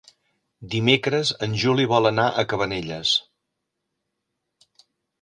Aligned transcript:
Dimecres 0.75 1.33
en 1.49 1.53
Juli 1.65 1.87
vol 1.93 2.11
anar 2.13 2.27
a 2.31 2.47
Cabanelles. 2.55 3.15